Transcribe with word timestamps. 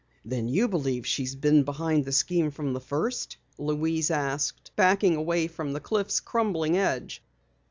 "Then 0.25 0.47
you 0.47 0.67
believe 0.67 1.05
she's 1.05 1.35
been 1.35 1.61
behind 1.61 2.05
the 2.05 2.11
scheme 2.11 2.49
from 2.49 2.73
the 2.73 2.81
first?" 2.81 3.37
Louise 3.59 4.09
asked, 4.09 4.71
backing 4.75 5.15
away 5.15 5.45
from 5.45 5.73
the 5.73 5.79
cliff's 5.79 6.19
crumbling 6.21 6.75
edge. 6.75 7.21